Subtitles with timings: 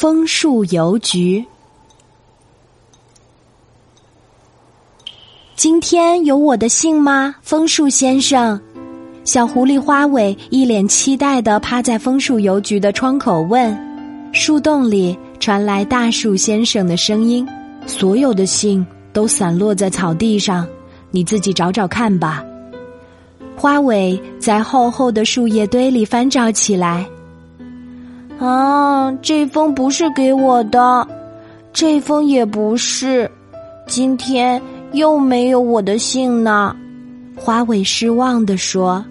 [0.00, 1.44] 枫树邮局。
[5.54, 8.58] 今天有我的信吗，枫树先生？
[9.24, 13.78] 小狐狸花尾一脸期待的趴在枫树邮局的窗口问。
[14.32, 17.46] 树洞里传来大树先生的声音
[17.84, 20.66] ：“所有的信都散落在草地上，
[21.10, 22.42] 你自己找找看吧。”
[23.54, 27.06] 花尾在厚厚的树叶堆里翻找起来。
[28.40, 31.06] 啊，这封不是给我的，
[31.74, 33.30] 这封也不是，
[33.86, 34.60] 今天
[34.92, 36.74] 又没有我的信呢。
[37.36, 39.04] 花尾失望地说：“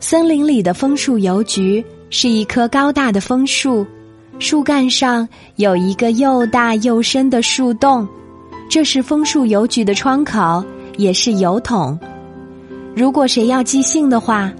[0.00, 3.86] 森林里的枫树邮局是一棵高大的枫树，
[4.38, 8.08] 树干上有一个又大又深的树洞，
[8.70, 10.64] 这是枫树邮局的窗口，
[10.96, 11.98] 也是邮筒。
[12.96, 14.50] 如果谁要寄信的话，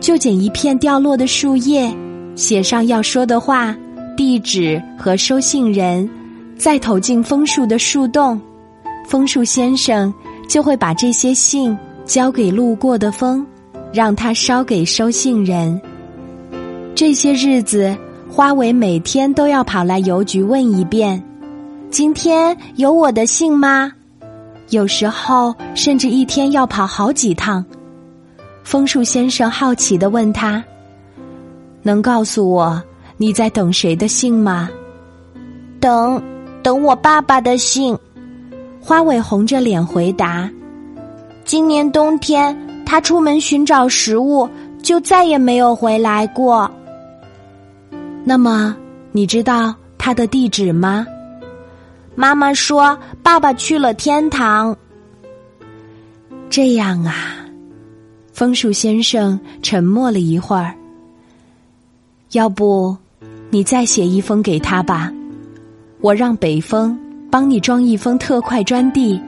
[0.00, 1.88] 就捡一片掉落的树叶。”
[2.38, 3.76] 写上要说的话、
[4.16, 6.08] 地址和收信人，
[6.56, 8.40] 再投进枫树的树洞，
[9.08, 10.14] 枫树先生
[10.48, 13.44] 就会把这些信交给路过的风，
[13.92, 15.82] 让他捎给收信人。
[16.94, 17.96] 这些日子，
[18.30, 21.20] 花尾每天都要跑来邮局问一遍
[21.90, 23.92] ：“今天有我的信吗？”
[24.70, 27.64] 有时候甚至一天要跑好几趟。
[28.62, 30.62] 枫树先生好奇的问他。
[31.88, 32.82] 能告诉我
[33.16, 34.68] 你在等谁的信吗？
[35.80, 36.22] 等，
[36.62, 37.96] 等我爸爸的信。
[38.78, 40.50] 花尾红着脸回答
[41.46, 44.46] ：“今年冬天他出门寻找食物，
[44.82, 46.70] 就再也没有回来过。”
[48.22, 48.76] 那么
[49.10, 51.06] 你知道他的地址吗？
[52.14, 54.76] 妈妈说爸爸去了天堂。
[56.50, 57.14] 这样啊，
[58.34, 60.74] 枫树先生沉默了一会儿。
[62.32, 62.94] 要不，
[63.48, 65.10] 你再写一封给他吧。
[66.00, 66.98] 我让北风
[67.30, 69.18] 帮你装一封特快专递，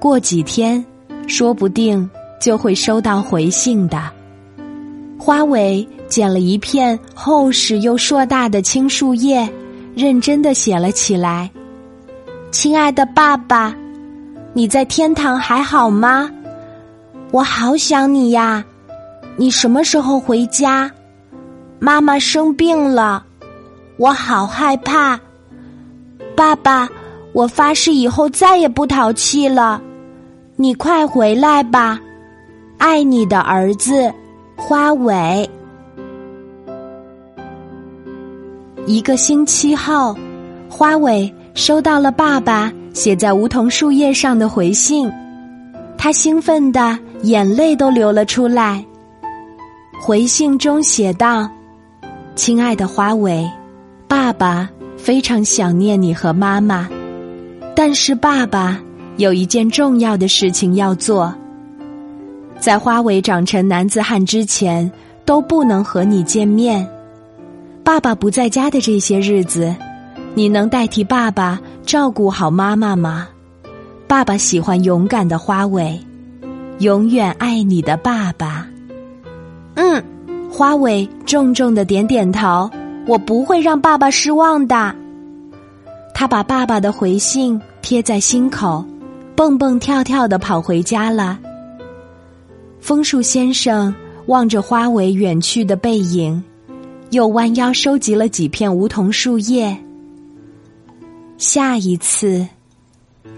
[0.00, 0.84] 过几天，
[1.28, 2.08] 说不定
[2.40, 4.02] 就会收到回信的。
[5.16, 9.48] 花尾捡了一片厚实又硕大的青树叶，
[9.94, 11.48] 认真的写了起来
[12.50, 13.72] ：“亲爱的爸爸，
[14.52, 16.28] 你在天堂还好吗？
[17.30, 18.64] 我好想你呀！
[19.36, 20.90] 你什么时候回家？”
[21.82, 23.24] 妈妈生病了，
[23.96, 25.18] 我好害怕。
[26.36, 26.86] 爸爸，
[27.32, 29.80] 我发誓以后再也不淘气了。
[30.56, 31.98] 你快回来吧，
[32.76, 34.12] 爱你的儿子
[34.56, 35.48] 花尾。
[38.86, 40.14] 一个星期后，
[40.68, 45.10] 花尾收到了爸爸写在梧桐树叶上的回信，
[45.96, 48.84] 他兴奋的眼泪都流了出来。
[49.98, 51.48] 回信中写道。
[52.36, 53.48] 亲爱的花尾，
[54.08, 56.88] 爸爸非常想念你和妈妈，
[57.76, 58.80] 但是爸爸
[59.18, 61.34] 有一件重要的事情要做。
[62.58, 64.90] 在花尾长成男子汉之前，
[65.24, 66.88] 都不能和你见面。
[67.84, 69.74] 爸爸不在家的这些日子，
[70.34, 73.28] 你能代替爸爸照顾好妈妈吗？
[74.06, 76.00] 爸爸喜欢勇敢的花尾，
[76.78, 78.66] 永远爱你的爸爸。
[79.74, 80.02] 嗯。
[80.50, 82.68] 花尾重重的点点头，
[83.06, 84.94] 我不会让爸爸失望的。
[86.14, 88.84] 他把爸爸的回信贴在心口，
[89.34, 91.38] 蹦蹦跳跳的跑回家了。
[92.80, 93.94] 枫树先生
[94.26, 96.42] 望着花尾远去的背影，
[97.10, 99.74] 又弯腰收集了几片梧桐树叶。
[101.38, 102.46] 下一次，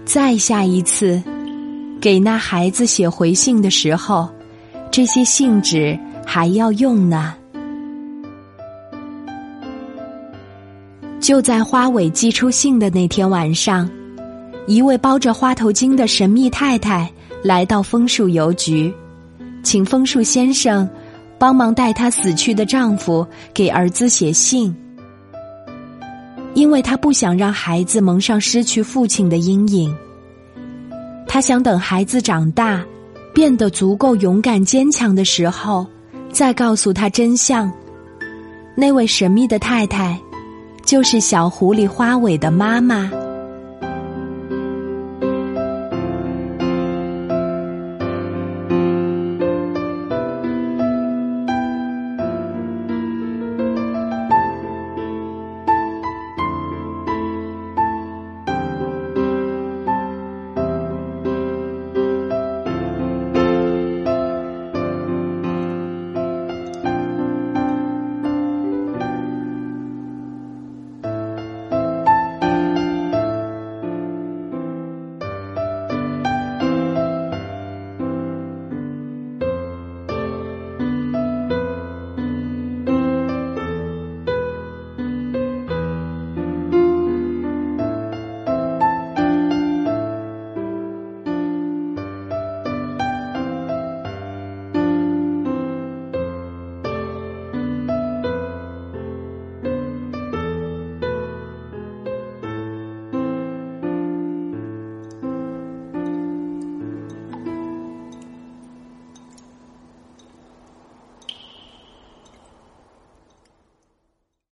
[0.03, 1.21] 再下一次，
[2.01, 4.27] 给那孩子写回信的时候，
[4.91, 5.97] 这些信纸。
[6.25, 7.33] 还要用呢。
[11.19, 13.89] 就在花尾寄出信的那天晚上，
[14.67, 17.09] 一位包着花头巾的神秘太太
[17.41, 18.93] 来到枫树邮局，
[19.63, 20.89] 请枫树先生
[21.37, 24.75] 帮忙带她死去的丈夫给儿子写信，
[26.53, 29.95] 因为她不想让孩子蒙上失去父亲的阴影。
[31.25, 32.83] 她想等孩子长大，
[33.33, 35.87] 变得足够勇敢坚强的时候。
[36.33, 37.71] 再告诉他真相，
[38.75, 40.19] 那位神秘的太太，
[40.83, 43.09] 就是小狐狸花尾的妈妈。